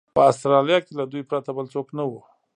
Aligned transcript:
په 0.15 0.21
اسټرالیا 0.29 0.77
کې 0.85 0.93
له 0.99 1.03
دوی 1.11 1.23
پرته 1.29 1.49
بل 1.57 1.65
څوک 1.73 1.87
نه 1.97 2.03
و. 2.09 2.11